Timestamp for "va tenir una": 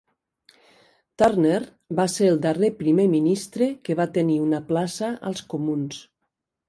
4.01-4.63